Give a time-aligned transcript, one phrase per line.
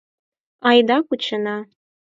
[0.67, 1.57] Айда кучена!